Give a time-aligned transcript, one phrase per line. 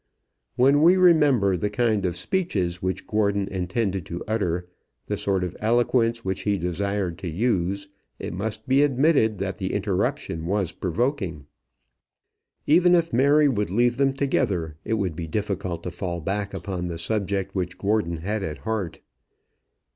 [0.55, 4.67] When we remember the kind of speeches which Gordon intended to utter,
[5.05, 9.71] the sort of eloquence which he desired to use, it must be admitted that the
[9.75, 11.45] interruption was provoking.
[12.65, 16.87] Even if Mary would leave them together, it would be difficult to fall back upon
[16.87, 19.01] the subject which Gordon had at heart.